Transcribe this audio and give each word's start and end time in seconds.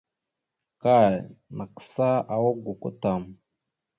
Kay 0.81 1.13
nagsáawak 1.57 2.57
gokwa 2.63 2.89
tam. 3.01 3.21